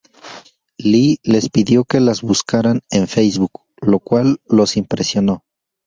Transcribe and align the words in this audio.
Lee 0.79 1.19
les 1.21 1.47
pidió 1.51 1.85
que 1.85 1.99
las 1.99 2.23
buscaran 2.23 2.81
en 2.89 3.07
Facebook, 3.07 3.61
lo 3.79 3.99
cual 3.99 4.41
los 4.47 4.75
impresionó. 4.75 5.43